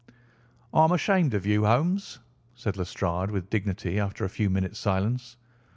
[0.73, 2.17] "I am ashamed of you, Holmes,"
[2.55, 5.37] said Lestrade with dignity after a few minutes' silence.